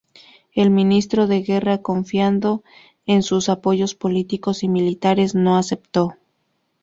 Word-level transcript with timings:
El 0.55 0.71
ministro 0.71 1.27
de 1.27 1.43
Guerra, 1.43 1.83
confiando 1.83 2.63
en 3.05 3.21
sus 3.21 3.49
apoyos 3.49 3.93
políticos 3.93 4.63
y 4.63 4.67
militares, 4.67 5.35
no 5.35 5.57
aceptó. 5.59 6.15